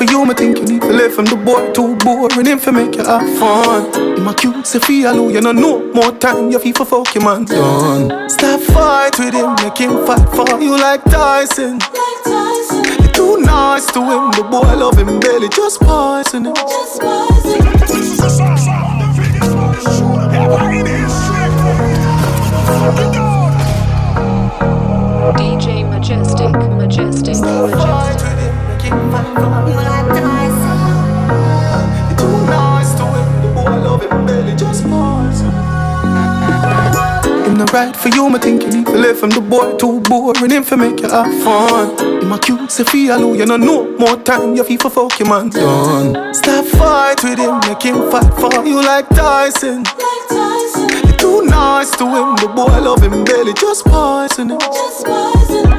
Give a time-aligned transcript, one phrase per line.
[0.00, 2.58] right for you, me think you need to live from the boy too boring him
[2.58, 4.16] for make you have fun.
[4.16, 7.24] In my cute say feel you know no more time, you feel for fuck your
[7.24, 8.28] man done.
[8.28, 11.78] Stop fight with him, make him fight for you like Tyson.
[11.78, 12.84] Like Tyson.
[13.02, 16.54] You're too nice to him, the boy love him barely, just poison him.
[16.54, 17.58] Just poison
[25.36, 28.27] DJ Majestic, Majestic, Majestic.
[37.58, 40.50] Not right for you, me think you need to live from the boy too boring
[40.50, 42.22] him for make you have fun.
[42.22, 45.28] In my cute say feel you know no more time, you feel for fuck your
[45.28, 46.34] man done.
[46.34, 49.82] Stop fight with him, make him fight for you like Tyson.
[49.82, 50.88] Like Tyson.
[51.08, 54.58] You're too nice to him, the boy love him barely, just poison him.
[54.58, 55.77] Just poison Breaking news,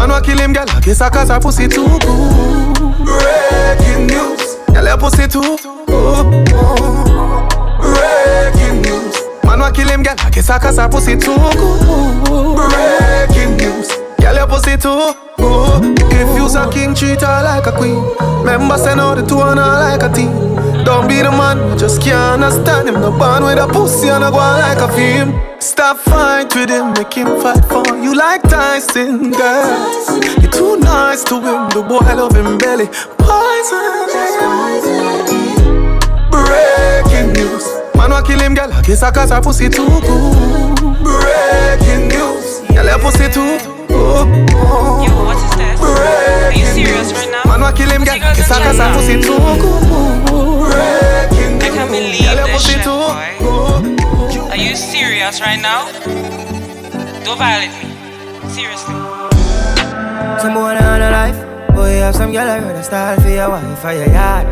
[0.00, 2.74] man wa kill him, girl, guess I cause her pussy too good.
[3.04, 6.46] Breaking news, girl, your pussy too good.
[7.80, 9.14] Breaking news.
[9.44, 10.16] Man wa kill him, girl.
[10.32, 12.56] Guess I cause her pussy too good.
[12.56, 13.88] Breaking news.
[14.20, 15.98] Girl, your pussy too good.
[16.12, 18.00] If you's a king, treat her like a queen.
[18.40, 20.49] Remember, send out the two on her like a team.
[20.84, 22.94] Don't be the man, just can't understand him.
[23.00, 25.38] No band with a pussy and a go like a film.
[25.60, 30.40] Stop fight with him, make him fight for you like Tyson, girl.
[30.40, 32.86] You're too nice to him, the boy I love him belly.
[33.18, 34.08] Poison.
[36.30, 37.64] Breaking news.
[37.94, 38.72] Man wa kill him, girl.
[38.72, 40.76] I guess I cause her pussy too good.
[41.04, 42.60] Breaking news.
[42.72, 44.26] Girl, your pussy too good.
[45.04, 45.76] Yo, what is that?
[45.80, 47.42] Are you serious right now?
[47.44, 48.14] Man wa kill him, girl.
[48.14, 50.29] I guess I cause her pussy too good.
[50.70, 51.58] Breaking.
[51.60, 54.50] I can't believe girl, that shit, boy.
[54.50, 55.90] Are you serious right now?
[57.24, 57.90] Don't violate me.
[58.48, 58.94] Seriously.
[60.40, 61.38] Some boy on a life.
[61.74, 64.46] Boy, have some girl I heard a style for your wife for your yard.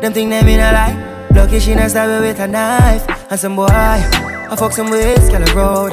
[0.00, 1.28] Them think they mean a lie.
[1.34, 3.04] Lucky she not stab me with a knife.
[3.30, 5.92] And some boy, I fuck some ways, girl road.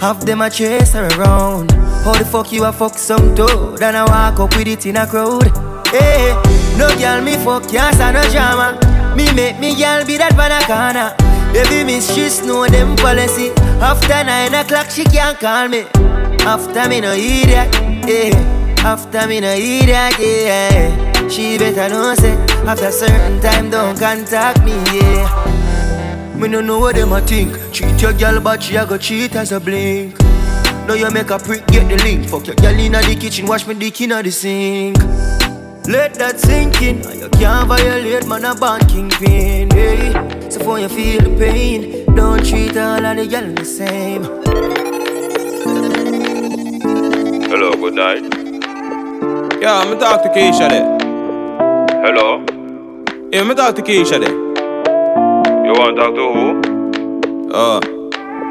[0.00, 1.72] Half them a chase her around.
[2.04, 3.82] How the fuck you a fuck some toad?
[3.82, 5.50] And I walk up with it in a crowd.
[5.88, 6.34] Hey,
[6.76, 8.78] no girl me fuck, can't stand no drama.
[9.16, 11.14] Me make me girl be that banana.
[11.52, 13.50] Baby she know them policy.
[13.80, 15.84] After nine o'clock, she can't call me.
[16.44, 17.68] After me no idiot,
[18.08, 18.84] yeah.
[18.84, 21.28] After me no idiot, yeah.
[21.28, 26.34] She better know say after certain time don't contact me, yeah.
[26.36, 27.52] Me no know what them a think.
[27.72, 30.18] Treat your girl, but she a go cheat as a blink.
[30.88, 32.28] Now you make a prick, get the link.
[32.28, 34.96] Fuck your girl inna the kitchen, wash me dick inna the sink.
[35.88, 37.02] Let that sink in.
[37.18, 39.68] You can't violate man a banking pain.
[39.70, 40.12] Hey.
[40.48, 44.22] So for you feel the pain, don't treat all of the girl the same.
[47.50, 48.22] Hello, good night.
[49.60, 50.98] Yeah, I'm talk to Keisha there.
[52.04, 52.44] Hello?
[53.32, 54.34] Yeah, me talk to Keisha there.
[55.66, 57.52] You want to talk to who?
[57.52, 58.01] Uh,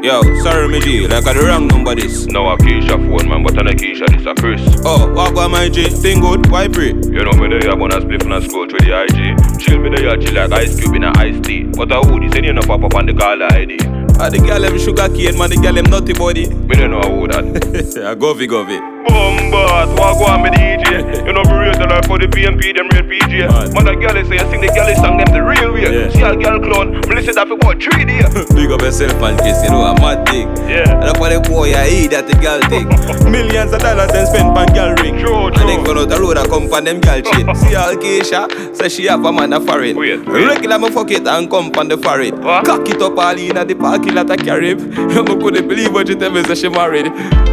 [0.02, 2.26] yo, sorry me G, like I the wrong number this.
[2.26, 4.60] No, a Keisha phone man, but I know Keisha, this a Chris.
[4.84, 5.88] Oh, what about my G?
[5.88, 6.88] Thing good, why pray?
[6.88, 9.58] You know me there, you wanna split from and scroll through the IG.
[9.60, 11.64] Chill me there, you chill like ice cube in a iced tea.
[11.64, 13.78] But I would, this ain't no pop up on the caller ID.
[14.20, 16.48] Ah, the girl them sugar cane, man, the girl them nutty body.
[16.48, 18.04] Me don't know who that.
[18.04, 18.78] I go fi go fi.
[19.08, 21.26] Bombard, walk on me DJ.
[21.26, 22.88] You know me rate the life for the PNP, them
[23.32, 23.72] real PJ.
[23.72, 25.82] Man, man the girl say you sing the girl song them the real way.
[25.82, 26.08] Yeah.
[26.10, 28.28] See a girl clown, me listen that for about three days.
[28.54, 30.48] Big up yourself and kiss, you know a mad thing.
[30.68, 31.00] Yeah.
[31.00, 32.88] And up for the boy I eat that the girl thing.
[33.32, 35.18] Millions of dollars them spend on girl ring.
[35.18, 35.60] True, true.
[35.60, 37.48] And then go out the road and come on them girl chain.
[37.60, 39.96] See all Keisha, say she have a man a foreign.
[39.96, 40.46] Wait, wait.
[40.46, 42.40] Regular me fuck it and come on the foreign.
[42.40, 42.64] What?
[42.66, 44.80] Cock it up all in at the parking lot a carib.
[44.80, 47.06] I couldn't believe what you tell me say she married.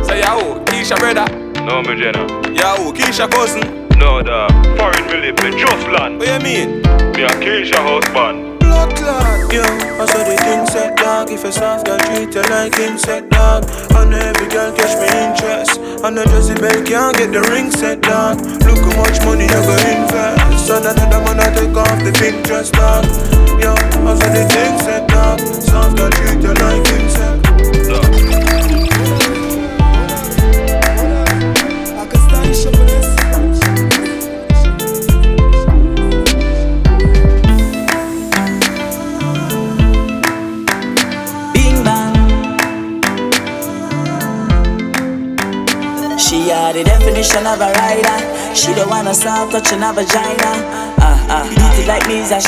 [0.05, 1.27] Say yo, Keisha brother.
[1.63, 2.25] No, me Jenna.
[2.53, 3.88] Yo, Keisha cousin.
[3.99, 4.47] No, the
[4.79, 6.19] foreign live, me just land.
[6.19, 6.81] What you mean?
[7.19, 8.59] Me a Keisha husband.
[8.59, 9.63] Blood clot, yo.
[9.99, 11.29] I saw the thing set dog.
[11.29, 13.65] If a soft girl treat you like insect dog.
[13.91, 15.79] And every girl catch me interest.
[16.03, 18.39] And the Josie Bell can't get the ring set dog.
[18.39, 20.67] Look how much money you go invest.
[20.67, 23.38] So another man I take off the Pinterest dog.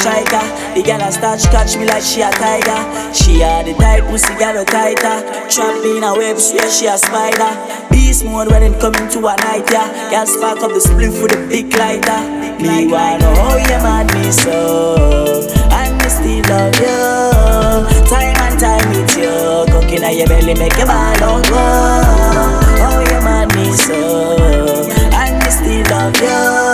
[0.01, 0.42] Striker.
[0.74, 2.81] The girl a start catch me like she a tiger.
[3.13, 5.21] She a the tight pussy girl a tighter.
[5.45, 7.53] Trap me in a web, swear she a spider.
[7.94, 9.86] Beast mode when it coming to a night, yeah.
[10.09, 12.21] Girl spark up the spliff with a big lighter.
[12.62, 16.98] Know how you mad me so, and me still love you.
[18.09, 21.45] Time and time with you, cooking at your belly make your ball out.
[21.53, 24.77] Oh, you mad me so,
[25.13, 26.71] and me still love you.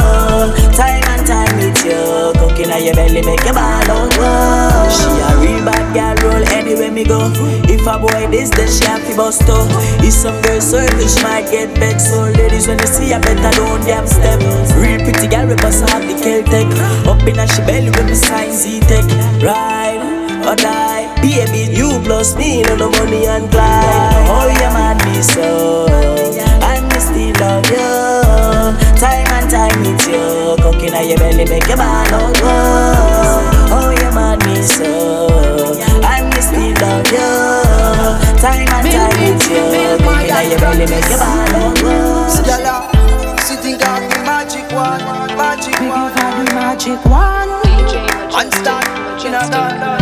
[2.57, 4.89] You, cooking at your belly make your ball out.
[4.89, 7.31] She a real bad girl, roll anywhere me go.
[7.69, 9.67] If a boy this, then she have to bust up.
[10.01, 12.11] If some girl circle, she might get vexed.
[12.11, 14.39] So ladies, when you see her, better don't damn step.
[14.77, 16.67] Real pretty girl, we bust have the Celtic.
[17.07, 19.05] Up in her she belly with me sign Z-Tech.
[19.43, 20.01] Ride
[20.45, 21.05] or die.
[21.21, 24.25] Baby, you plus me, no the money and glide.
[24.29, 28.99] Oh, you mad me so, and me still love you.
[28.99, 29.26] Time
[29.67, 32.37] time with you, cooking at your belly make your ball out.
[32.41, 35.27] Oh, oh, you mad me so,
[36.03, 37.29] and me still love you.
[38.39, 39.63] Time and time with you,
[40.03, 42.31] cooking at your belly make your ball out.
[42.31, 42.75] Stella,
[43.45, 45.01] she think of the magic one,
[45.37, 46.11] magic We one.
[46.13, 47.49] give her the magic one.
[47.63, 48.07] DJ
[48.39, 49.96] And start, Majestic, she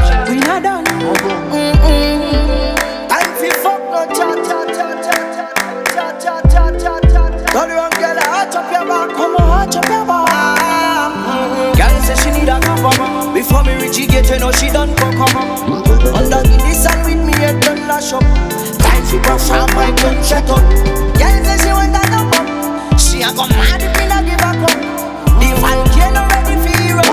[9.65, 11.77] watch up your back.
[11.77, 14.93] Girl say she need a cover Before me reach the gate, you know she done
[14.95, 15.19] come
[16.13, 18.21] Under the and with me head done lash up.
[18.21, 20.61] Time fi brush off my gun shut up.
[21.17, 22.43] Girl say she want a number.
[22.97, 24.77] She a go mad if me not give her cup.
[25.41, 27.07] The Falcon no ready for hero.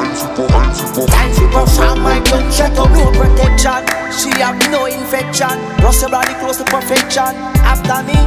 [1.08, 2.90] Time fi brush off my gun shut up.
[2.92, 3.80] No protection.
[4.12, 5.56] She have no infection.
[5.80, 7.32] Her body close to perfection.
[7.64, 8.18] After me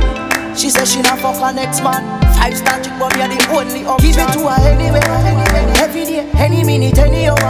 [0.55, 3.41] she says she not fuck her next man Five star chick but me are the
[3.57, 5.01] only option Give it to her anyway
[5.81, 7.41] Every day, any minute, any hour.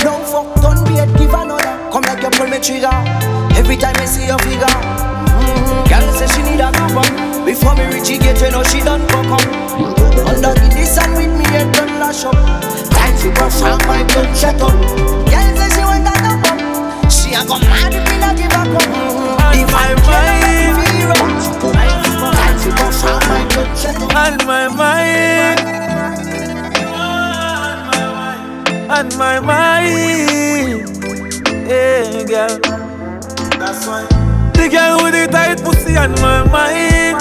[0.00, 1.76] No fuck, don't be it, give another.
[1.92, 2.88] Come like you pull me trigger.
[3.60, 4.64] Every time I see your figure.
[4.64, 5.84] Mm-hmm.
[5.84, 7.04] Girl say she need a number.
[7.44, 9.44] Before me reach the gate, you know she done fuck up.
[10.24, 12.32] Under the and with me head done lash up.
[12.32, 14.72] Time to brush off my blood shut up.
[15.28, 16.56] Girl say she want a number.
[17.12, 18.88] She a go mad if me not give a cup.
[19.52, 20.42] If I mind
[23.04, 23.70] Off my blood
[24.14, 25.60] On my mind.
[28.90, 30.88] On my mind.
[31.68, 32.58] Yeah, girl.
[33.58, 34.06] That's why.
[34.54, 37.16] The girl with the tight pussy on my mind.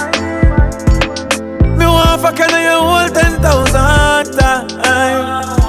[1.79, 5.60] Me want fuck her you whole ten thousand times.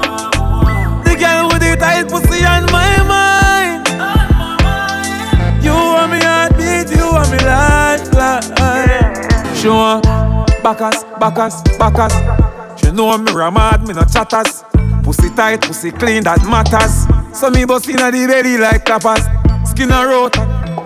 [10.72, 12.80] Bacchus, Bacchus, Bacchus.
[12.80, 14.64] She know me ramad, me no chatters.
[15.04, 17.04] Pussy tight, pussy clean, that matters.
[17.38, 19.20] So me bust inna the belly like tapas.
[19.68, 20.34] Skin a rot.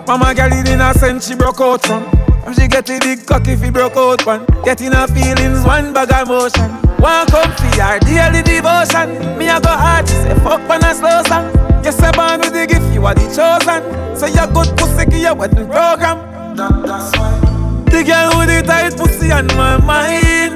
[0.05, 2.03] Mama girl in innocent, she broke out from.
[2.43, 4.45] And she get a big cocky if he broke out one.
[4.65, 6.69] Getting her feelings, one bag of motion.
[6.99, 9.39] One come for her daily devotion.
[9.39, 11.47] Me a go hard, she say fuck when I slow song.
[11.85, 13.87] You say born with the gift, you are the chosen.
[14.19, 16.57] So you good pussy, you wedding program.
[16.57, 17.56] That, that's why.
[17.97, 20.53] The girl with the tight pussy on my mind.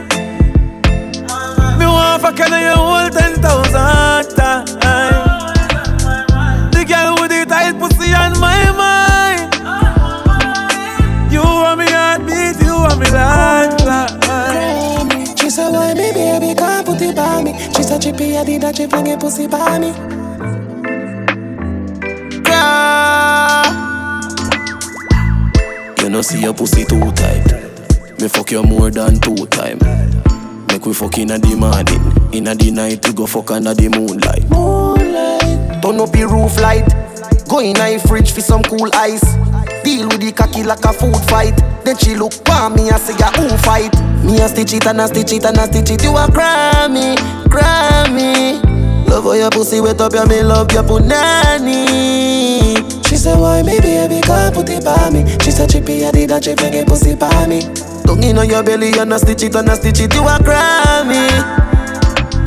[1.80, 4.70] Me want her you whole ten thousand times.
[6.70, 9.56] The girl with the tight pussy on my mind.
[11.34, 14.12] You want me heartbeat, you want me lifeline.
[15.36, 17.58] She said, why me baby can't put it by me?
[17.76, 19.94] She said, chippy, I did that, she fling a pussy by me.
[26.12, 28.20] Know see your pussy too tight.
[28.20, 29.80] Me fuck you more than two time.
[30.68, 34.44] Make we fuck inna the morning, inna the night we go fuck under the moonlight.
[34.50, 35.82] Moonlight.
[35.82, 36.84] Turn up the roof light.
[37.48, 39.24] Go in a fridge for some cool ice.
[39.86, 41.56] Deal with the cocky like a food fight.
[41.86, 43.96] Then she look for me and say, yeah, who fight?
[44.26, 46.04] Me a stitch it and a stitch it and a stitch it.
[46.04, 47.16] You a Grammy,
[47.48, 48.71] Grammy.
[49.12, 51.86] Love how your pussy wet up, yeah, me love your punani.
[53.06, 55.28] She said, why me baby can't put it by me?
[55.44, 57.60] She said, chippy, I did that, she fling a pussy by me.
[58.06, 60.14] Tongue in on your belly and a stitch it and a stitch it.
[60.14, 61.28] You a Grammy.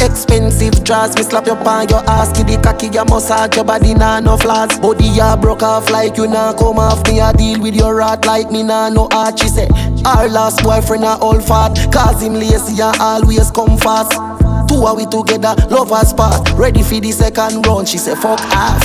[0.00, 3.92] Expensive draws, me slap your pan, your ass, give the cocky, you massage your body,
[3.92, 4.78] nah no flaws.
[4.78, 7.06] Body ya broke off like you nah come off.
[7.08, 9.38] Me a deal with your rat like me nah no heart.
[9.38, 9.68] She say,
[10.06, 14.12] our last boyfriend a all fat, cause him lazy and always come fast.
[14.84, 17.88] Two are we together, lovers part, ready for the second round.
[17.88, 18.84] She say, fuck off.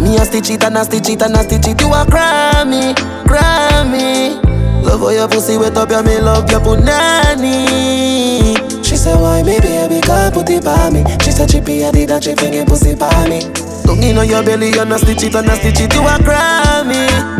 [0.00, 1.80] Me a stitch it and a stitch it and a stitch it.
[1.80, 4.42] You a Grammy, Grammy.
[4.82, 7.64] Love how your pussy wet up, yeah, me love your punani.
[8.84, 11.04] She say why me baby can't put it by me.
[11.22, 13.38] She said chippy I did that she finger pussy by me.
[13.84, 16.18] Don't in on your belly and a stitch it and a stitch it to a
[16.26, 17.36] Grammy.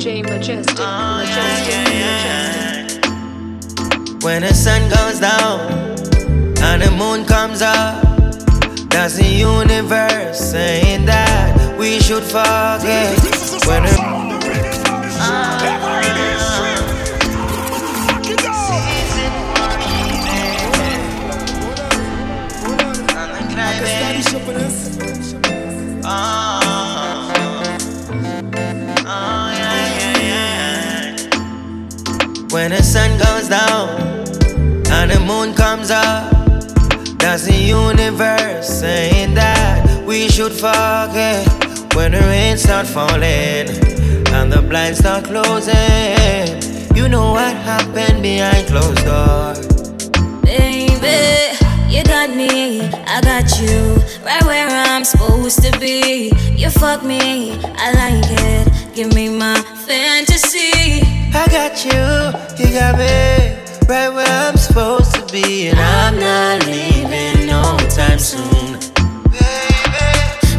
[0.00, 1.89] DJ Majestic, oh, Majestic, Majestic.
[4.22, 5.60] When the sun goes down
[6.62, 8.04] and the moon comes up,
[8.90, 13.16] that's the universe saying that we should forget.
[13.66, 14.20] When the
[32.52, 34.09] When the sun goes down
[35.10, 36.30] the moon comes up,
[37.18, 41.46] that's the universe saying that we should forget.
[41.94, 43.68] When the rain start falling
[44.32, 49.66] and the blinds start closing, you know what happened behind closed doors.
[50.42, 51.56] Baby,
[51.88, 56.32] you got me, I got you, right where I'm supposed to be.
[56.56, 58.94] You fuck me, I like it.
[58.94, 61.02] Give me my fantasy.
[61.32, 63.59] I got you, you got me,
[63.90, 68.78] right where I'm supposed to be, and I'm not leaving no time soon.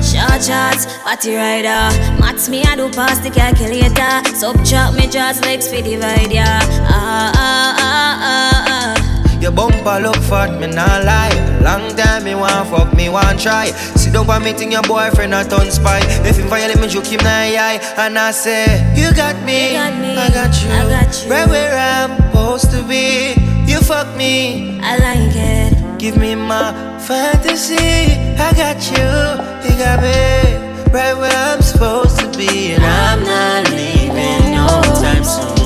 [0.03, 1.81] Short shots, party rider.
[2.19, 4.35] Max me, I do pass the calculator.
[4.35, 6.59] Subtract me just legs for divide, yeah.
[6.83, 8.60] Ah, ah, ah, ah, ah.
[9.41, 11.33] Your bumper look fat, me not lie.
[11.63, 13.71] Long time me want fuck, me want try.
[13.97, 15.99] Sit down for meeting your boyfriend a ton spy.
[16.27, 17.79] If him violate me, joke him na eye.
[17.97, 21.31] And I say, you got me, You got me, I got you, I got you.
[21.31, 23.33] right where I'm supposed to be.
[23.65, 25.97] You fuck me, I like it.
[25.97, 27.77] give me my fantasy.
[28.37, 29.09] I got you,
[29.65, 34.67] you got me, right where I'm supposed to be, and I'm not leaving no
[35.01, 35.60] time soon.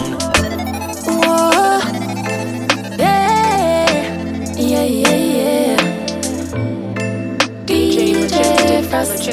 [8.96, 9.28] Frost.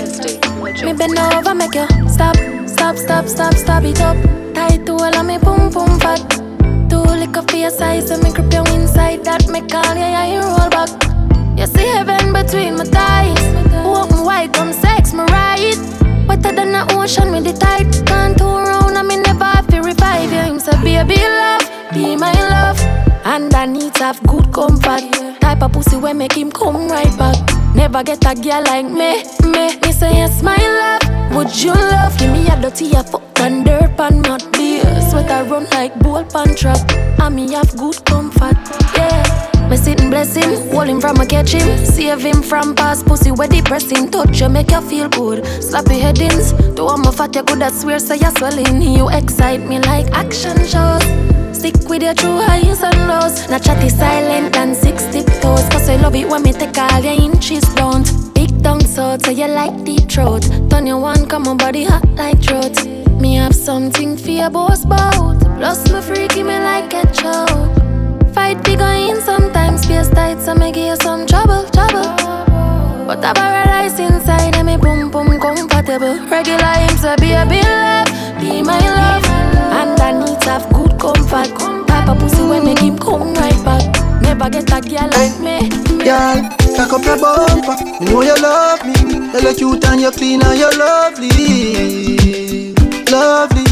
[0.83, 4.17] Me bend over, make you stop, stop, stop, stop, stop it up.
[4.55, 6.19] Tight to all of me, boom, boom, fat.
[6.91, 9.25] Two liquor for your size, and me grip you inside.
[9.25, 10.91] That me call you, yeah, you roll back.
[11.57, 13.39] You see heaven between my thighs.
[13.87, 15.79] Open wide, come sex me right.
[16.27, 17.87] Wetter than the ocean with the tide.
[18.05, 20.41] Can't turn round, and me never have to revive you.
[20.41, 22.81] Him say, baby, love, be my love.
[23.25, 25.05] Underneath have good comfort.
[25.41, 27.62] Type of pussy where make him come right back.
[27.83, 29.77] Never get a girl like me, me.
[29.81, 31.35] Me say yes, my love.
[31.35, 32.17] Would you love?
[32.17, 34.85] Give me a dirty a fuck and dirt and not beer.
[35.11, 36.79] Sweat I run like bull pan trap.
[37.19, 38.57] And me have good comfort,
[38.95, 39.69] yeah.
[39.69, 41.85] Me sitting bless him, hold him from a catch him.
[41.85, 44.13] Save him from past pussy where depressing.
[44.13, 45.43] Touch you make you feel good.
[45.43, 46.53] Slappy headings.
[46.77, 48.81] Do I'm a fat you good I swear so you swelling.
[48.81, 51.32] You excite me like action shows.
[51.63, 53.49] Stick with your true highs and lows.
[53.49, 55.63] Not chatty silent and six tiptoes.
[55.69, 58.11] Cause I love it when me take all your inches round.
[58.35, 60.43] Big tongue so so you like deep throat.
[60.69, 62.75] Turn your one, come on body hot like throat.
[63.21, 65.39] Me have something for your boss bout.
[65.59, 68.35] Plus me freaky me like a choke.
[68.35, 72.11] Fight big in sometimes space tight so me give you some trouble, trouble.
[73.07, 76.19] But a paradise inside and me boom boom comfortable.
[76.27, 79.23] Regular him a baby love, be my love.
[80.43, 81.57] Underneath have good comfort.
[81.87, 84.23] Type of pussy when make him come right back.
[84.23, 85.69] Never get a girl like me.
[86.03, 86.43] Girl,
[86.77, 87.77] cock up your bumper.
[88.01, 88.95] You know you love me.
[89.33, 92.75] You look cute and you clean and you're lovely,
[93.11, 93.65] lovely.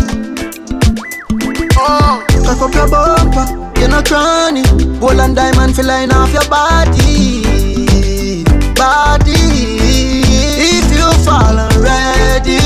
[1.76, 3.46] Oh, cock up your bumper.
[3.80, 4.62] You no cranny.
[5.00, 7.42] Gold and diamond feel line off your body,
[8.74, 9.32] body.
[10.62, 12.60] If you fall already,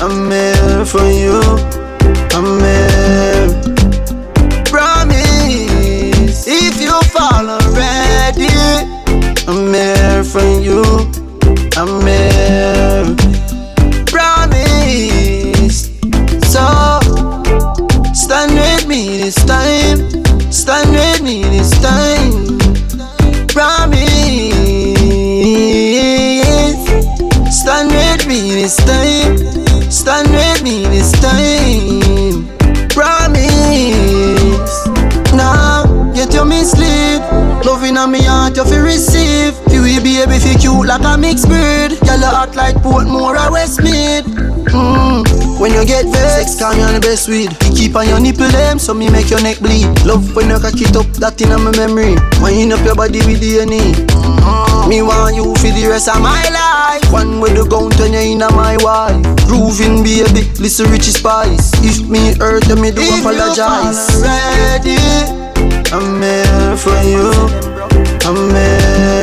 [0.00, 1.40] I'm here for you.
[2.32, 2.77] I'm here.
[42.46, 42.88] Cute like a mixed breed.
[42.88, 44.22] Girl, you Portmore or Westmead.
[44.68, 45.60] Mm.
[45.60, 46.60] When you get vexed.
[46.60, 47.50] Calm on the best weed.
[47.64, 49.86] You keep on your nipple them, so me make your neck bleed.
[50.04, 52.14] Love when you cock it up, that in my memory.
[52.40, 53.80] Wind up your body with DNA.
[53.80, 54.88] Mm-hmm.
[54.88, 57.12] Me want you for the rest of my life.
[57.12, 59.18] One with the gun turn you in my wife.
[59.46, 61.72] Grooving baby, listen Richie Spice.
[61.82, 64.14] If me hurt, then me do if apologize.
[64.14, 64.98] You ready?
[65.90, 67.32] I'm here for you.
[68.28, 69.17] I'm here.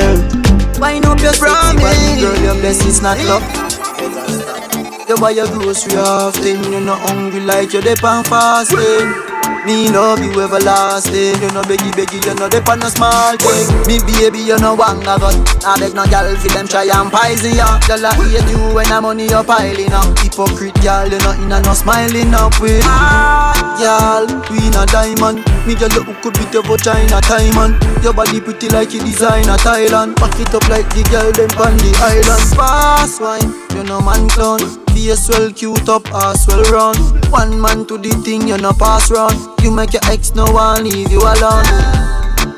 [0.79, 2.38] Wind up your sexy body, girl.
[2.44, 3.41] Your blessings not love.
[3.44, 5.05] Eh.
[5.08, 6.72] You buy your grocery often.
[6.72, 9.35] You're not hungry like you're dep on fasting.
[9.65, 11.41] Me love you everlasting.
[11.41, 13.65] You know beggy beggy, you know dep on a small thing.
[13.89, 15.34] Me baby, you know one I got.
[15.65, 17.81] I beg no girl for them try and poison ya.
[17.89, 20.13] Girl I hate you when the money you piling up.
[20.22, 22.86] Hypocrite girl, you know in a no smiling up with.
[22.86, 25.41] Ah, girl, queen a diamond.
[25.65, 27.74] Me girl look good with your vagina diamond.
[28.05, 30.15] Your body pretty like you designer Thailand.
[30.17, 32.45] Pack it up like the girl them on the island.
[32.53, 34.85] Fast wine, you know man clown.
[34.95, 36.95] Face well cute up, ass well run.
[37.29, 39.35] One man to the thing, you no pass run.
[39.61, 41.67] You make your ex no one leave you alone.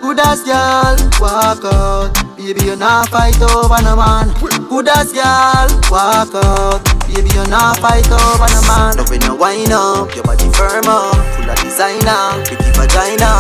[0.06, 2.14] Good as girl, walk out.
[2.38, 4.30] Baby, you not fight over no man.
[4.70, 6.86] Good as girl, walk out.
[7.10, 8.98] Baby, you not fight over no man.
[9.02, 13.34] Love when you wind up, your body firm up, full of designer, pretty vagina.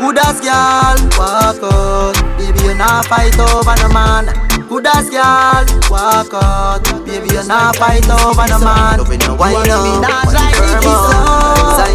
[0.00, 2.16] Good as girl, walk out.
[2.40, 4.43] Baby, you not fight over no man.
[4.74, 6.82] Good as girl, walk out.
[7.06, 8.98] Baby, you're not fight over no man.
[9.06, 10.42] When you wind up, body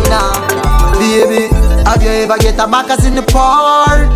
[0.07, 0.95] up.
[0.97, 4.07] Baby, have you ever get a backers in the park?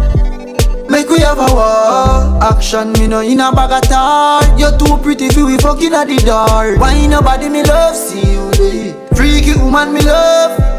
[0.89, 4.97] Make we have a war Action, me no in a bag of tar You're too
[5.01, 9.55] pretty for we fucking at the door Why nobody me love, see you there Freaky
[9.55, 10.72] woman me love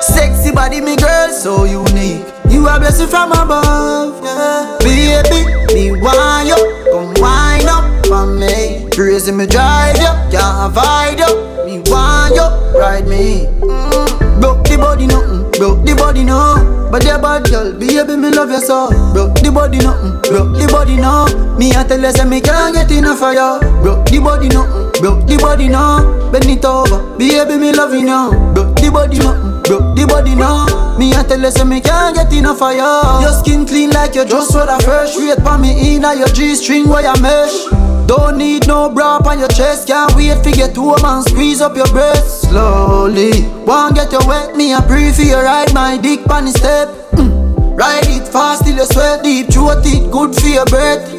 [0.00, 2.24] Sexy body me girl, so unique.
[2.48, 4.76] You a blessing from above, yeah.
[4.80, 6.56] Baby, me want you.
[6.92, 8.88] Come wind up for me.
[8.92, 13.46] Crazy me drive you, can't avoid you Me want you, ride me.
[13.60, 14.40] Mm.
[14.40, 16.88] Broke the body nothing, broke the body no.
[16.90, 18.88] But your bad girl, baby, me love you so.
[19.12, 21.26] Broke the body nothing, broke the body no.
[21.58, 24.85] Me a tell you say me can't get enough of you Broke the body nothing,
[25.00, 29.18] broke the body no Bend it over, baby, me love you now Broke the body
[29.18, 30.66] nothing, broke the body no
[30.98, 34.14] Me a tell you say me can't get enough of you Your skin clean like
[34.14, 37.86] you just what a fresh Rate pa me in a your G-string where you mesh
[38.06, 41.76] don't need no bra on your chest, can't wait for get home and squeeze up
[41.76, 43.32] your breast slowly.
[43.66, 46.88] Won't get you wet, me a pray for you ride my dick on the step.
[47.18, 47.76] Mm.
[47.76, 51.15] Ride it fast till you sweat deep, throat it good for your breath.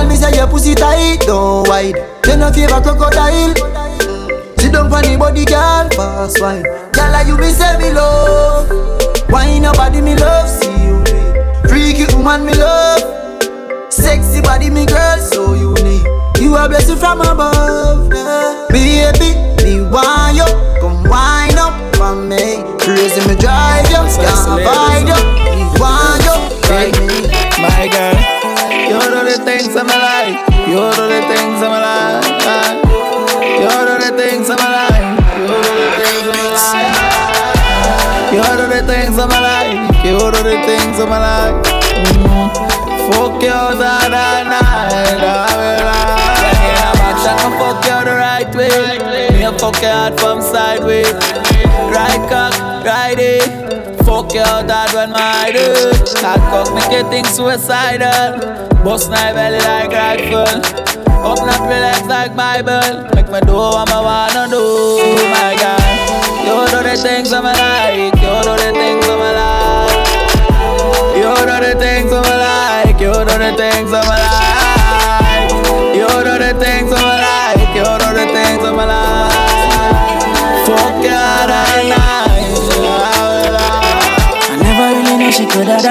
[0.00, 1.92] Tell me say your pussy tight, don't wide.
[2.24, 3.52] You no favor crocodile.
[4.72, 6.62] Down for the body, girl, fast wine.
[6.94, 8.64] Girl, you me say me love.
[9.28, 10.48] Wine your body, me love.
[10.48, 11.04] See you,
[11.68, 13.92] freaky woman, me love.
[13.92, 16.06] Sexy body, me girl, so unique.
[16.40, 18.64] You a blessing from above, yeah.
[18.70, 20.48] Baby, me want you,
[20.80, 22.64] come wind up for me.
[22.80, 25.20] Crazy me drive you, can't avoid you.
[25.44, 26.36] Me want you,
[26.72, 27.28] ride me.
[27.60, 28.39] My girl,
[28.90, 30.34] you do the things I'm like.
[30.66, 32.26] You do the things I'm like.
[33.62, 35.06] You do the things I'm like.
[35.38, 37.30] You do the things I'm like.
[38.34, 39.78] You do the things I'm like.
[40.04, 41.54] You do the things I'm like.
[42.02, 42.80] Mm-hmm.
[43.12, 44.46] Fuck you all the night,
[47.22, 49.30] I can fuck you the right way.
[49.30, 51.12] Me a fuck you hard from sideways.
[51.94, 53.69] Right cock, right it.
[54.38, 55.90] Out hard when my do.
[56.22, 58.38] Hot cock make you think suicidal.
[58.84, 60.60] Bust my belly like rifle.
[61.26, 63.10] Open up your legs like Bible.
[63.14, 64.49] Make me do what I wanna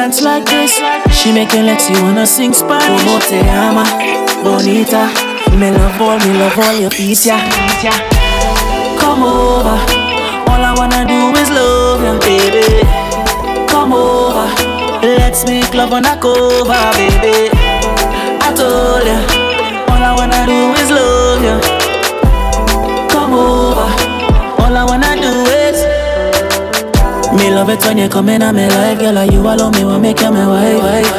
[0.09, 0.73] dance like this.
[1.21, 3.03] She make you let you wanna sing Spanish.
[3.03, 3.83] Como te ama,
[4.43, 5.09] bonita.
[5.57, 7.41] Me love all, me love all your piece, yeah.
[8.99, 9.77] Come over.
[10.49, 12.65] All I wanna do is love you, baby.
[13.67, 14.47] Come over.
[15.01, 17.49] Let's make love on a cover, baby.
[18.41, 19.19] I told ya,
[19.93, 21.78] all I wanna do is love you.
[27.49, 29.25] Me love it when you come in on me life, girl.
[29.25, 31.09] You alone me want make you my wife.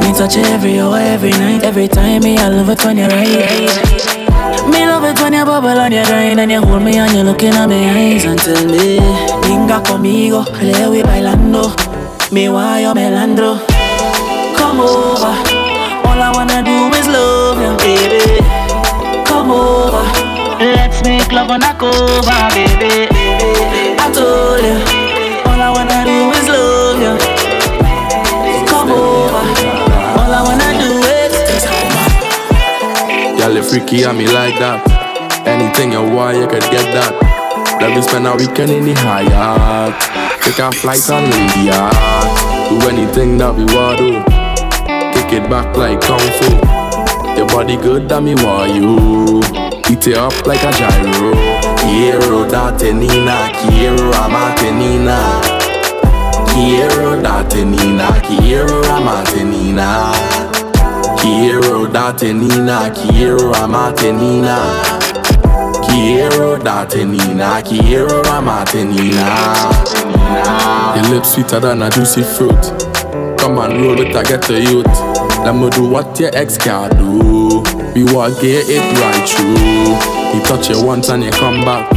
[0.00, 2.22] Me touch you every hour, every night, every time.
[2.22, 4.70] Me I love it when you ride.
[4.70, 7.24] Me love it when you bubble on your grind and you hold me and you
[7.24, 9.00] looking at my eyes and tell me,
[9.42, 11.74] venga conmigo, le voy bailando.
[12.30, 13.58] Me you melandro
[14.54, 15.34] Come over
[16.06, 18.38] All I wanna do is love you, baby
[19.26, 20.06] Come over
[20.60, 22.22] Let's make love on a cover,
[22.54, 23.08] baby.
[23.98, 25.01] I told you,
[33.62, 34.82] Freaky on me like that.
[35.46, 37.14] Anything you want, you could get that.
[37.80, 39.94] Let me spend a weekend in the Hyatt.
[40.42, 42.68] Take a flight on the yacht.
[42.68, 44.20] Do anything that we want to.
[45.14, 46.52] Kick it back like kung fu.
[47.38, 49.40] Your body good, that me want you.
[49.88, 51.32] Eat it up like a gyro.
[51.80, 55.16] Quiero date nina, quiero amate nina.
[56.52, 60.41] Quiero date nina, quiero amate nina.
[61.22, 64.58] Quiero date nina, quiero amate nina.
[65.86, 69.54] Quiero date nina, quiero amate nina.
[70.96, 72.60] Your lips sweeter than a juicy fruit.
[73.38, 74.86] Come and roll with a get to youth.
[75.44, 77.62] Let me do what your ex can't do.
[77.94, 80.32] We walk get it right through.
[80.32, 81.90] He touch you once and you come back.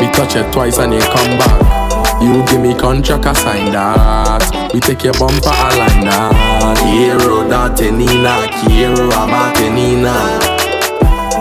[0.00, 2.22] We touch you twice and you come back.
[2.22, 4.72] You give me contract, I sign that.
[4.72, 6.45] We take your bumper, I line that.
[6.78, 8.34] Quiero date nina,
[8.64, 10.12] quiero amate nina.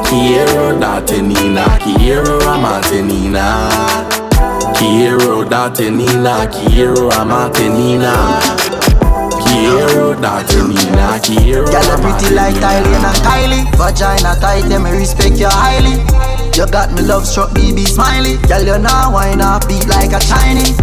[0.04, 3.69] Quiero date nina, quiero amate nina.
[4.74, 8.39] Quiero date nina, quiero amate nina.
[9.45, 13.78] Quiero date nina, quiero Girl, you pretty like Kylie and Kylie.
[13.78, 16.02] Vagina tight, yeah, me respect you highly.
[16.56, 18.38] You got me love struck, BB smiley.
[18.48, 20.78] Girl, you now wine up, beat like a Chinese.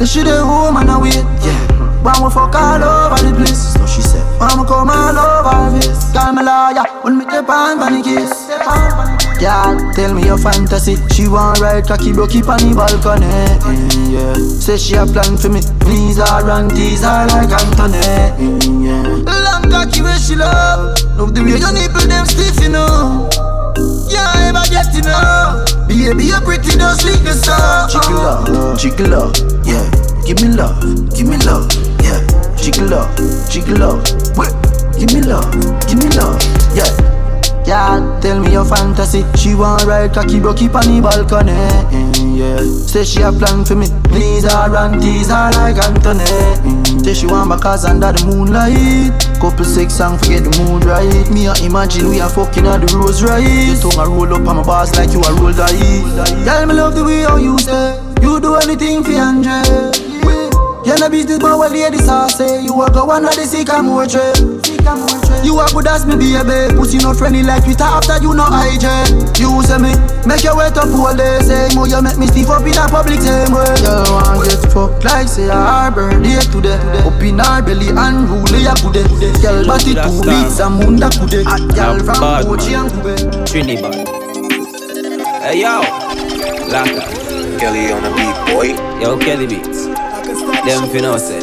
[0.00, 1.10] You should have home and away,
[1.44, 1.79] yeah.
[2.00, 4.24] When we fuck all over the place, so she said.
[4.40, 6.84] We come all over this, call me lawyer.
[7.04, 8.48] When me the pan funny kiss.
[9.36, 10.96] Girl, tell me your fantasy.
[11.12, 13.28] She want ride cocky broke keep on the balcony.
[14.08, 15.60] Yeah, say she a plan for me.
[15.80, 18.00] Please her and tease her like Anthony.
[18.80, 20.96] Yeah, long cocky where she love.
[21.20, 23.28] Love the way your nipple them stiff, you know.
[24.08, 25.68] Yeah, ever get enough.
[25.86, 27.88] Baby, you're pretty, don't sleep sun.
[27.92, 29.84] Jiggle up, jiggle up, yeah.
[30.24, 30.80] Give me love,
[31.16, 31.68] give me love.
[32.70, 33.10] Jiggle up,
[33.50, 33.98] jiggle up,
[34.38, 34.54] wait.
[34.96, 35.50] Give me love,
[35.88, 36.38] give me love,
[36.70, 36.86] yeah.
[37.66, 39.24] Yeah, tell me your fantasy.
[39.34, 41.50] She want ride cocky broke on the balcony.
[42.38, 43.88] Yeah, say she a plan for me.
[44.04, 47.02] Please her and tease her like Anthony.
[47.02, 49.18] Say she want back us under the moonlight.
[49.40, 51.28] Couple sex song forget the mood right.
[51.34, 53.42] Me a imagine we a fucking at the rose right.
[53.42, 55.74] Your tongue a roll up on my bars like you a roll die.
[56.44, 57.98] Girl, me love the way how you say.
[58.22, 60.09] You do anything for Andre.
[60.84, 64.06] You're not business but what ladies are say You a go one of the sycamore
[64.08, 64.32] tree
[65.44, 66.72] You a good as me baby.
[66.74, 69.92] Pussy not friendly like Twitter after you no IJ You say me
[70.24, 71.40] Make your wait up all day.
[71.44, 74.60] Say more you make me stiff up in a public same way Girl want get
[74.72, 76.80] fucked like say a harbor day today.
[77.04, 79.04] Up in her belly and rule ya kude
[79.44, 83.14] Girl body two beats and munda kude Hot girl from Kochi and Kube
[83.44, 83.94] Trinidad.
[85.44, 85.80] Hey yo,
[86.72, 87.04] Laka.
[87.60, 88.68] Kelly on the beat, boy.
[89.00, 89.86] Yo, Kelly beats.
[90.64, 91.38] Them finna say.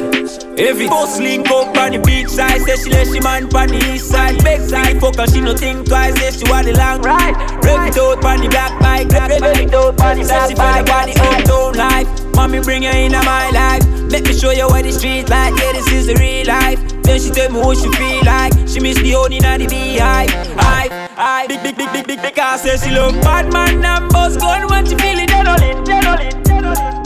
[0.58, 3.67] If it bus link up on the beach side, say she let she man on
[3.67, 4.43] the east side.
[4.43, 7.36] Big side, fuck her, she no think twice, say she want the long ride.
[7.63, 10.25] Rev it out on the black bike, rev it out on the black bike.
[10.25, 12.08] Say she feel the uptown life.
[12.36, 13.84] Mommy bring her into my life.
[14.10, 15.53] Let me show you what the street like.
[15.58, 16.80] Yeah, this is the real life.
[17.01, 18.53] Then she tell me what she feel like.
[18.69, 20.30] She miss the honey and the beehive.
[20.58, 21.47] Hive, hive.
[21.49, 22.39] Big, big, big, big, big, big.
[22.39, 25.27] I say she look bad man and buzz gun when she feel it.
[25.27, 26.97] Dead on it, dead on it, dead on it.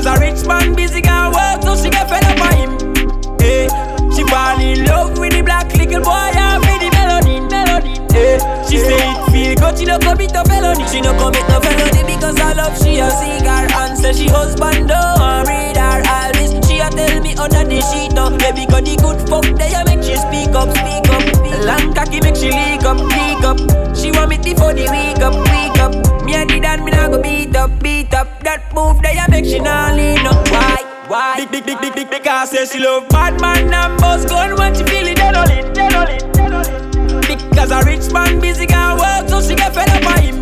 [0.00, 3.36] Because a rich man busy can work, so she get fed up on him.
[3.36, 3.68] Hey,
[4.16, 8.00] she fall in love with the black little boy and with the melody, melody.
[8.08, 10.88] Hey, she say it feel good, she no commit a felony.
[10.88, 14.88] She no commit no felony because I love she a cigar and say she husband
[14.88, 16.32] don't read her all.
[16.64, 19.84] She a tell me under the sheet up, baby got the good fuck they a
[19.84, 21.28] make she speak up, speak up.
[21.68, 23.60] Long cocky make she leak up, leak up.
[23.92, 26.09] She want me before the week up, week up.
[26.30, 28.28] Me a did and me nah go beat up, beat up.
[28.44, 30.48] That move they a make she nah lean up.
[30.48, 30.78] Why?
[31.08, 31.34] Why?
[31.34, 34.72] Big, big, big, big, big, because say she love bad man and boss gun when
[34.72, 37.26] she feel it dead on it, dead on it, dead on it.
[37.26, 40.36] Because a rich man busy can work, so she get fed up by him.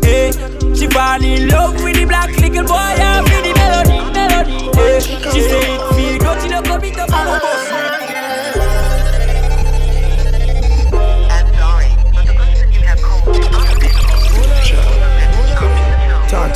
[0.00, 0.32] Hey,
[0.74, 4.58] she fall in love with the black little boy and with the melody, melody.
[4.80, 7.97] Hey, she say it feel good, she no come beat up on the boss.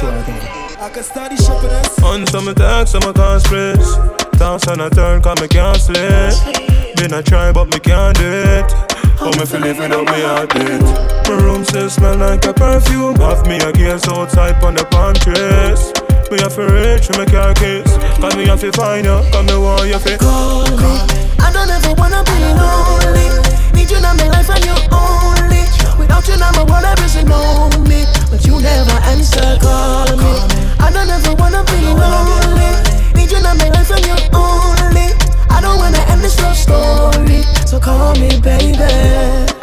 [0.02, 0.78] To her again.
[0.80, 2.02] I can study shipping us.
[2.02, 3.96] On some text, some can't stress.
[4.38, 6.96] Dance on a turn, cause me can't sleep.
[6.96, 8.72] Been a try, but me can't do it.
[9.18, 10.82] How me feel live without me heart beat?
[11.28, 13.16] My room still smell like a perfume.
[13.16, 16.01] Have me a gaze outside on the pantries.
[16.32, 17.84] Me have to reach, you make your case
[18.16, 20.96] Cause me have to find you, cause me want you to Call me.
[21.36, 23.28] I don't ever wanna be lonely.
[23.76, 25.60] Need you in my life and you only.
[26.00, 28.08] Without you now my world everything on me.
[28.30, 30.32] But you never answer, call me.
[30.80, 32.80] I don't ever wanna be lonely.
[33.12, 35.12] Need you in my life and you only.
[35.52, 37.42] I don't wanna end this love story.
[37.66, 39.61] So call me baby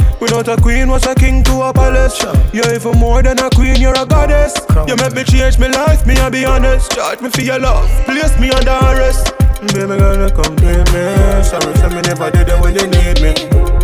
[2.80, 4.54] for more than a queen, you're a goddess.
[4.88, 6.92] You make me change my life, me I be honest.
[6.92, 9.34] Charge me for your love, place me under arrest.
[9.72, 11.04] Baby girl, you come to me.
[11.44, 13.32] Sorry, say me never did it when you need me.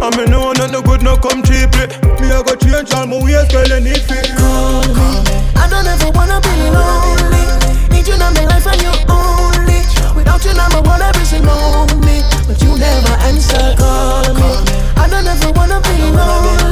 [0.03, 1.87] I me know not no good, no come cheaply.
[2.19, 4.31] Me I go change all my ways, girl, you need fit.
[4.35, 5.07] Call me.
[5.55, 7.43] I don't ever wanna be lonely.
[7.91, 9.79] Need you in my life and you only.
[10.15, 12.23] Without you, now my world everything lonely.
[12.47, 14.24] But you never answer, call me.
[15.05, 16.64] I don't ever wanna be lonely.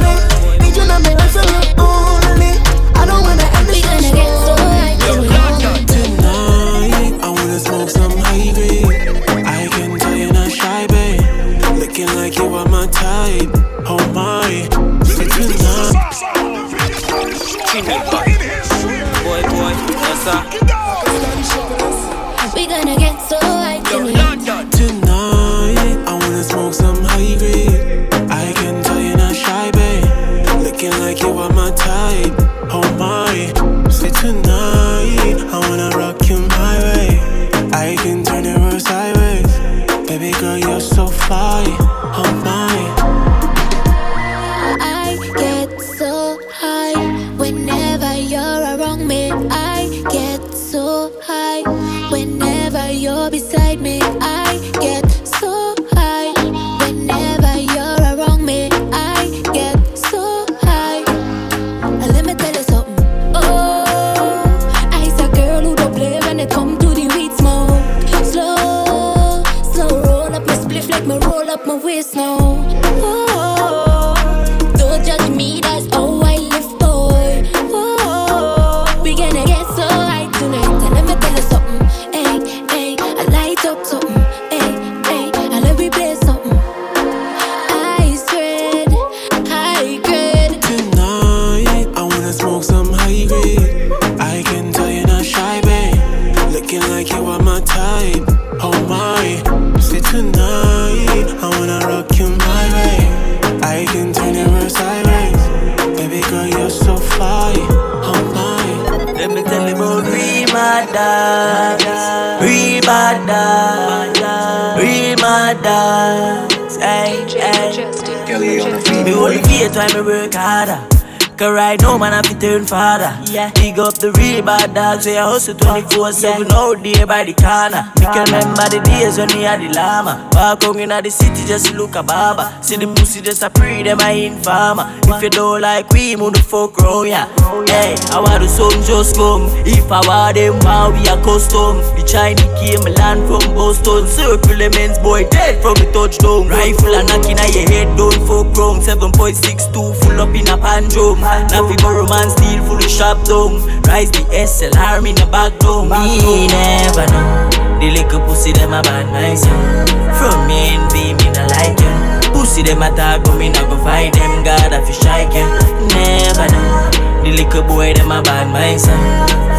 [121.94, 123.16] Now, man, I turn father.
[123.32, 123.52] Yeah.
[123.56, 127.88] Big up the real bad dogs, I hustle 24 7 out there by the corner.
[127.96, 130.28] Me can remember the days when me had the llama.
[130.34, 132.52] Walk out inna the city just look a baba.
[132.62, 134.92] See the pussy just a pre, them I informer.
[135.08, 137.32] If you don't like we, move the fuck round, yeah.
[137.64, 139.48] Hey, I want the sun just come.
[139.64, 141.80] If I want them, wow, we a custom.
[141.96, 144.04] The Chinese came land from Boston.
[144.04, 146.52] Circle lemons, boy, dead from the touchdown.
[146.52, 148.84] Rifle and knocking at your head, don't fuck round.
[148.84, 151.24] 7.62 full up in a pandrum.
[151.24, 153.62] Now fi borrow man steal full of shop down.
[153.88, 155.90] Rise the SLR in the back down.
[155.90, 157.50] Me never know.
[157.80, 159.90] The little pussy them a bad myself.
[160.18, 161.94] From me and me not like you.
[162.34, 164.44] Pussy them a talk but me not go fight them.
[164.44, 165.48] God I fi strike you.
[165.94, 167.13] Never know.
[167.24, 169.00] The little boy them a bad myself.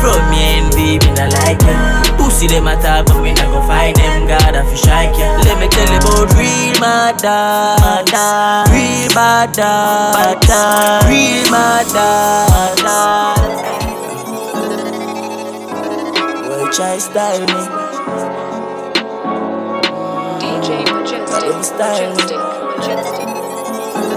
[0.01, 1.77] From me and be me not like you.
[2.21, 4.27] Pussy them a talk but me not go fight them.
[4.29, 5.25] God I fi strike you.
[5.49, 8.13] Let me tell you about real mad dogs.
[8.69, 11.09] Real bad dogs.
[11.09, 11.49] Real
[11.93, 12.83] dogs.
[16.45, 17.63] Boy, try style me.
[20.41, 22.39] DJ Majestic, Majestic,
[22.77, 23.34] Majestic.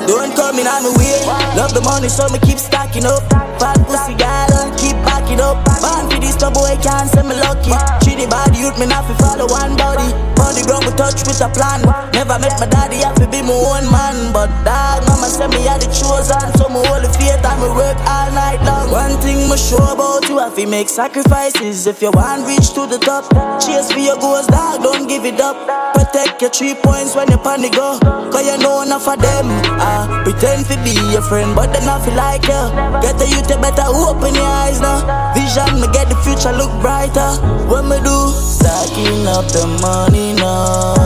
[0.07, 1.19] Don't come in on my way.
[1.59, 3.27] Love the money, so me keep stacking up.
[3.59, 5.59] Fat pussy girl, keep backing up.
[5.83, 7.75] Born for this, boy can't say me lucky.
[8.07, 10.07] Treat the body youth, me not fi follow one body.
[10.39, 10.63] On the
[11.07, 11.79] touch with a plan.
[12.11, 14.33] Never met my daddy, I fi be my own man.
[14.33, 16.43] But dog, mama say me had the chosen.
[16.59, 18.91] So hold the faith and me work all night long.
[18.91, 21.87] One thing me sure about you, I fi make sacrifices.
[21.87, 23.23] If you want reach to the top,
[23.63, 25.55] chase for your goals, dog, don't give it up.
[25.95, 27.99] Protect your three points when you panic go.
[28.31, 29.47] Cause you know enough of them.
[29.79, 32.63] Ah, pretend to be your friend, but they not feel like you.
[32.99, 35.31] Get the youth, you better open your eyes now.
[35.33, 37.31] Vision, me get the future look brighter.
[37.71, 38.17] What me do?
[38.35, 40.96] Stacking up the money now.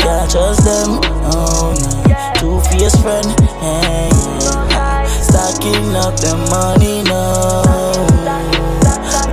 [0.00, 1.00] Can't trust them.
[1.30, 1.74] Oh.
[2.38, 3.26] Two fierce friend.
[3.60, 5.06] Yeah.
[5.06, 7.04] Stacking up the money.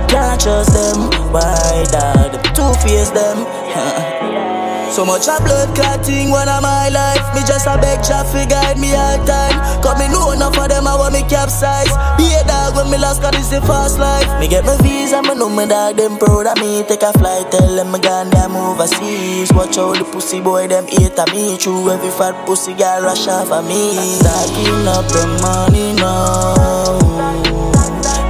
[0.08, 1.10] Can't trust them.
[1.32, 2.42] Why dog?
[2.54, 2.72] Two
[3.12, 4.51] them.
[4.92, 7.24] So much a blood clotting one of my life.
[7.34, 9.56] Me just a beg fi guide me all time.
[9.80, 11.88] Cause me know enough of them I want me capsize.
[12.20, 14.28] Be a dog when me last cause this a fast life.
[14.38, 16.84] Me get my visa, me know my dog them proud of me.
[16.84, 19.50] Take a flight, tell them me gone them overseas.
[19.54, 21.56] Watch out the pussy boy them hate of me.
[21.56, 23.96] True every fat pussy girl rush off of me.
[24.20, 27.00] Stacking up the money now.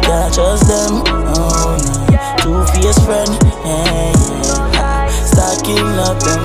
[0.07, 1.03] Can't trust them.
[1.11, 3.52] Oh no, two fierce friend.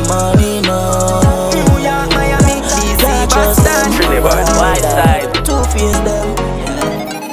[0.08, 1.52] Money now.
[1.54, 5.30] New York, Miami, DC, Boston, Trinidad, White side.
[5.46, 6.36] Two face them.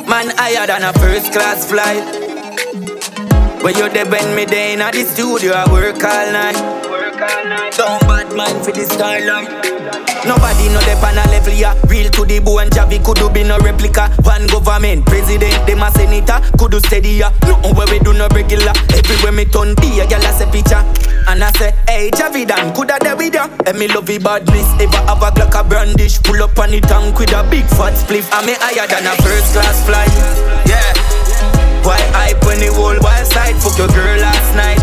[0.08, 2.04] Man higher than a first class flight.
[3.62, 6.58] When you there when me day in the studio, I work all night.
[7.76, 9.48] Don't bad man for the skyline.
[10.24, 13.44] Nobody know the pan a level ya Real to the bone Javi could do be
[13.44, 17.98] no replica One government, president, them a senator Could do steady ya Nothing where we
[17.98, 20.80] do no regular Everywhere me turn be a gal a say picture
[21.26, 23.48] And I say, hey Javi Dan, coulda there with ya.
[23.66, 26.80] And me love the badness Ever have a Glock a brandish Pull up on the
[26.80, 28.28] tank with a big fat spliff.
[28.30, 30.12] And me higher than a first class flight.
[30.68, 30.92] Yeah.
[31.84, 33.56] Why hype when the whole wild side?
[33.60, 34.80] Fuck your girl last night.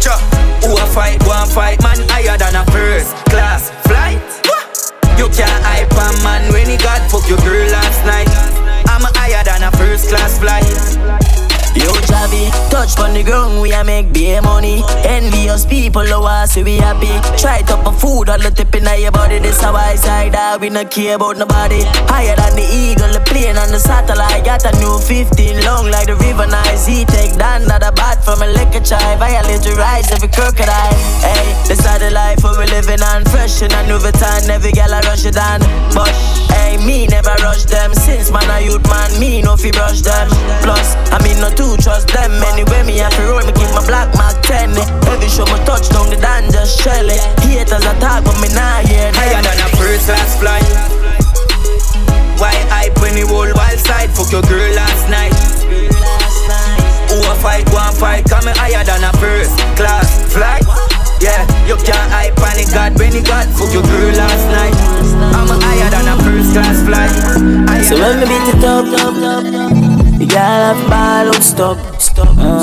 [0.00, 0.16] Cha,
[0.64, 4.20] who a fight, and fight Man higher than a first class flight.
[5.16, 8.28] You can't hype a man when he got fuck your girl last night.
[8.88, 11.21] I'm higher than a first class flight
[11.72, 14.84] Yo, Javi, touch on the ground, we a make beer money.
[15.08, 17.08] Envious people, low us, we happy.
[17.40, 19.38] Try top of food, all the tip in your body.
[19.38, 21.80] This a wise side, ah, we not care about nobody.
[22.12, 24.44] Higher than the eagle, the plane and the satellite.
[24.44, 26.84] Got a new 15, long like the river nice.
[26.84, 29.16] He take down, not a bat from a liquor chai.
[29.16, 30.92] Violate your rights, every crocodile.
[31.24, 33.24] Hey, this is the life we living on.
[33.32, 35.64] Fresh in a new time, every gal I rush it on.
[35.96, 36.12] But,
[36.52, 37.96] hey, me never rush them.
[37.96, 40.28] Since man a youth man, me no fi brush them.
[40.60, 43.84] Plus, I mean no to trust them Anyway, me have to roll, me keep my
[43.86, 44.74] black mark 10
[45.06, 47.06] Every show me touch down the dan just shell.
[47.06, 49.22] It Haters attack, but me nah hear them.
[49.22, 50.66] Higher than a first class flight.
[52.42, 54.10] Why hype when the whole wild side?
[54.10, 55.30] Fuck your girl last night.
[57.12, 60.64] Who a fight, go and fight Come me higher than a first class flight.
[61.20, 64.74] Yeah, you can't hype on the God when he got Fuck your girl last night.
[65.36, 67.12] I'm higher than a first class flight.
[67.68, 69.91] Higher So when me beat it up, up, up, up
[70.22, 72.62] the girl have ball out stop, stop, uh.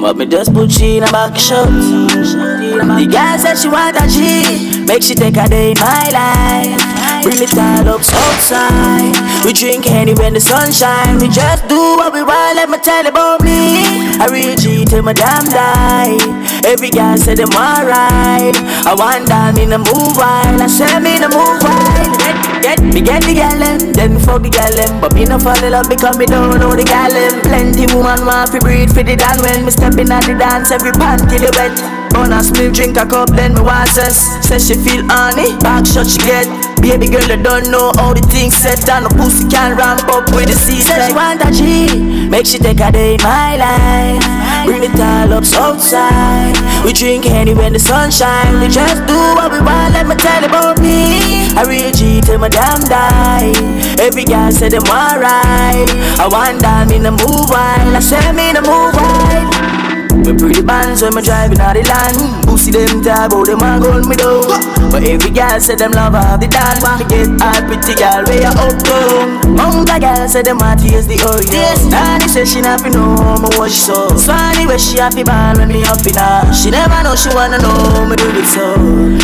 [0.00, 4.06] But me just put she in a back shot The girl said she want a
[4.06, 7.22] G Make she take a day in my life.
[7.24, 11.18] Bring it all up outside We drink any when the sun shine.
[11.18, 14.84] We just do what we want, let me tell you about me I real G
[14.84, 20.16] till my damn die Every girl say them alright I want down in the move
[20.16, 22.18] wild I say me in the move wild
[22.62, 25.00] Get, me get the girl them Then fuck the girl them.
[25.00, 27.40] But me no fall in love because me don't know the girl them.
[27.42, 30.92] Plenty woman want to breathe for the dan When me stepping at the dance every
[30.92, 35.06] panty the wet Bonus milk drink a cup then me want cess Say she feel
[35.06, 36.50] honey, back shot she get.
[36.82, 39.06] Baby girl you don't know how the things set down.
[39.06, 42.58] The pussy can ramp up with the seat Say she want a G, make she
[42.58, 44.26] take a day in my life.
[44.66, 46.58] Bring it all up outside.
[46.82, 48.58] We drink any when the sun shine.
[48.58, 51.54] We just do what we want, let me tell you about me.
[51.54, 53.54] I real G till my damn die.
[54.02, 55.86] Every girl say them alright
[56.18, 57.94] I want down in the move wild.
[57.94, 59.77] I say me in the move wild
[60.16, 62.16] me pretty bands when me driving out the land
[62.46, 64.44] Pussy them talk about them and gun me down
[64.88, 66.80] But every girl say them love have the dance.
[66.80, 70.80] Me get hard pretty girl where you up down Mount a girl say them want
[70.80, 71.44] taste the oil
[71.92, 74.08] Nanny say she not fi know me what she so.
[74.16, 77.60] Swanny where she happy ball when me up in her She never know she wanna
[77.60, 78.64] know me do it so.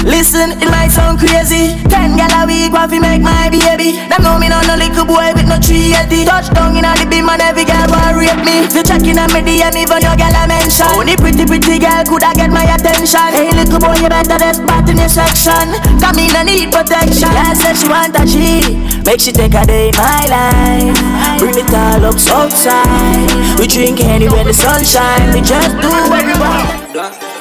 [0.05, 1.81] Listen, it might sound crazy.
[1.89, 3.97] Ten gal a week want fi make my baby?
[4.13, 7.09] Them know me not no little boy with no tree yeti Touch down inna the
[7.09, 8.69] beam and every girl want rape me.
[8.69, 12.33] You checking on me DM even your gal a mention only pretty pretty girl coulda
[12.35, 13.29] get my attention.
[13.31, 15.75] Hey little boy you better get back in your section.
[16.01, 17.31] Come in and need protection.
[17.31, 18.79] Yeah said she want a G.
[19.05, 20.97] Make she take a day in my life.
[21.39, 23.59] Bring it all up outside.
[23.59, 25.33] We drink any when the sun shine.
[25.35, 27.35] We just do what we want.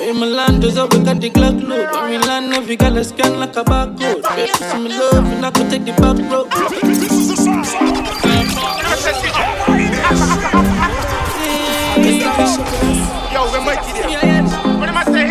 [0.00, 1.90] In my land, does up, we got the Glock load.
[1.92, 4.22] When we land, every gal a scan like a barcode.
[4.22, 6.18] Baby, see me love, and I could take the back
[10.64, 10.67] road.
[13.38, 14.42] Yo, we might get it.
[14.80, 15.30] What am I saying?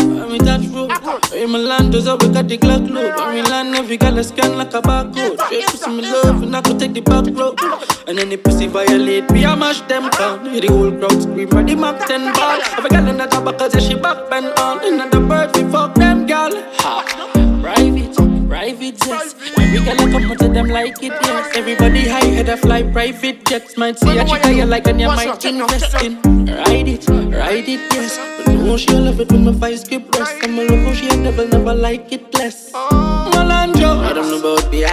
[0.00, 0.90] I'm in that road.
[1.34, 3.14] In my land, does up, we got the Glock load.
[3.16, 5.36] When we land, every gal a scan like a barcode.
[5.50, 7.60] Baby, see me love, and I could take the back road.
[8.08, 10.46] And any pussy violate, we a mash them down.
[10.46, 12.60] Hear the whole crowd scream the Mac 10 ball.
[12.78, 14.82] Every gal in the top because she back bend on.
[14.82, 16.50] Another bird, we fuck them gal.
[16.78, 17.60] Ha.
[17.60, 19.34] Private, private jets.
[19.58, 21.56] Every girl I come to them like it, yes.
[21.56, 23.76] Everybody high head, I fly private jets.
[23.76, 26.16] Might see a chick you like and you might invest in.
[26.46, 28.16] Ride it, ride it, yes.
[28.44, 30.34] But no, she'll love it when my vice grip rest.
[30.42, 32.72] I'm a local, she ain't never, never like it less.
[32.72, 34.88] Malandro, I don't know about the IL.
[34.88, 34.90] I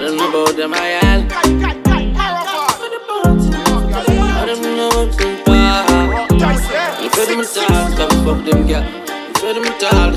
[0.00, 0.80] don't know about them IL.
[0.82, 0.84] I
[4.46, 5.22] don't know about them IL.
[5.44, 5.66] I
[7.66, 9.01] don't know about them IL
[9.82, 10.12] girl.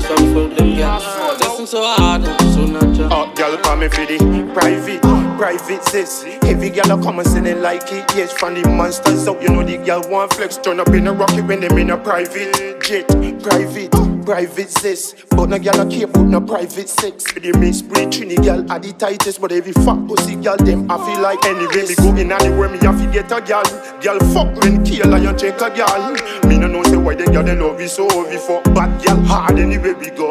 [1.38, 3.12] Testing so hard, so natural.
[3.12, 5.02] Oh, girl, call me for the private,
[5.36, 6.24] private sis.
[6.42, 8.04] Every girl a come and send it like it.
[8.14, 10.56] Yes, from the monsters out, you know the girl want flex.
[10.56, 13.08] Turn up in a rocket when them in a private jet,
[13.42, 13.90] private,
[14.26, 15.14] private sis.
[15.30, 17.24] But no girl a care about no private sex.
[17.32, 20.96] The mix breed Trini girl are the tightest, but every fat pussy girl them I
[21.06, 23.64] feel like anyway me go in anywhere me have to get a girl.
[24.02, 26.12] Girl fuck when kill lion check a girl.
[26.48, 29.16] Me no know say why the girl they love you so heavy for bad girl
[29.22, 30.28] hard anywhere we go.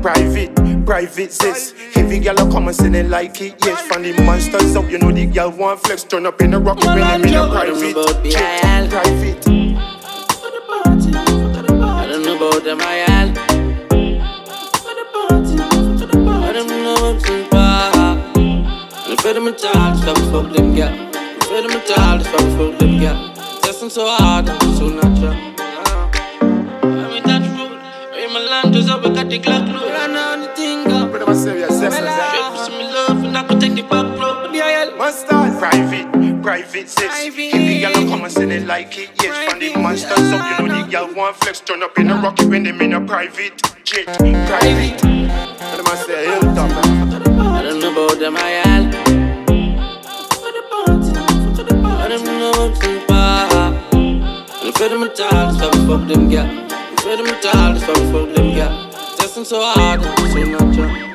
[0.00, 0.54] Private,
[0.86, 1.74] private sis.
[1.94, 3.54] Every girl a come and say they like it.
[3.64, 6.02] Yes, from the monsters up, you know the girl want flex.
[6.02, 8.90] Turn up in a rocket when them in a private.
[8.90, 9.71] Private.
[12.42, 13.28] I don't know about them, I am.
[16.26, 18.18] I don't know in bar.
[18.34, 20.90] And if them a child, stop fuck them girl.
[20.90, 23.32] Them a child, stop fuck them girl.
[23.62, 25.30] Testing so hard, so natural.
[25.30, 26.10] Uh-huh.
[26.82, 27.42] I'm in that.
[27.42, 29.92] I'm in my land, just up, I got the Glock load.
[29.92, 31.12] Run on the thing up.
[31.12, 32.08] But I'm serious, yes, Straight
[32.50, 34.50] for some love, and I could take the back road.
[34.98, 35.58] Monsters.
[35.60, 37.10] Private, private sis.
[37.24, 39.10] Every girl a come and say they like it.
[39.22, 41.60] Yes, from the monsters up, you know the girl want flex.
[41.60, 44.06] Turn up in a rocket when them in a private jet.
[44.06, 45.00] Private.
[45.02, 46.70] But I'm say hilltop.
[46.70, 48.90] I don't know about them, I am.
[51.84, 53.72] I don't know what's in bar.
[53.94, 56.48] And if them a child, stop fuck them girl.
[56.92, 58.90] If them a child, stop fuck them girl.
[59.16, 60.08] Testing so hard, so
[60.42, 60.88] natural.
[60.90, 61.11] Coming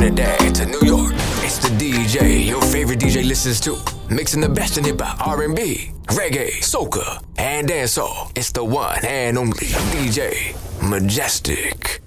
[0.00, 1.12] Trinidad to New York.
[1.44, 3.76] It's the DJ your favorite DJ listens to,
[4.08, 8.32] mixing the best in hip hop, R&B, reggae, soca, and dancehall.
[8.34, 10.56] It's the one and only DJ
[10.88, 12.00] Majestic.